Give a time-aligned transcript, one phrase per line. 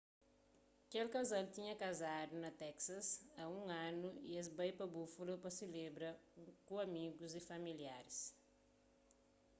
[0.89, 3.07] kel kazal tinha kazadu na teksas
[3.41, 6.09] a un anu y es bai pa buffalo pa selebra
[6.67, 8.17] ku amigus y familiaris